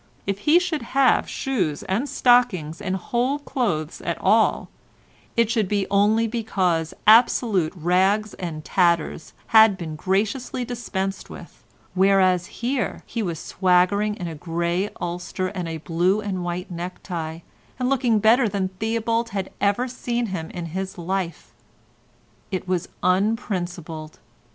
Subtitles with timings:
[0.25, 4.67] If he should have shoes and stockings and whole clothes at all,
[5.37, 12.47] it should be only because absolute rags and tatters had been graciously dispensed with, whereas
[12.47, 17.41] here he was swaggering in a grey ulster and a blue and white necktie,
[17.77, 21.53] and looking better than Theobald had ever seen him in his life.
[22.49, 24.17] It was unprincipled.